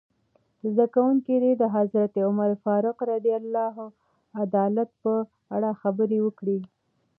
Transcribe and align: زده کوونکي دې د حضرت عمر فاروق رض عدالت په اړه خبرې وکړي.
زده 0.71 0.85
کوونکي 0.95 1.35
دې 1.43 1.51
د 1.61 1.63
حضرت 1.75 2.13
عمر 2.27 2.49
فاروق 2.63 2.97
رض 3.09 3.25
عدالت 4.43 4.89
په 5.03 5.13
اړه 5.55 5.69
خبرې 5.81 6.19
وکړي. 6.23 6.59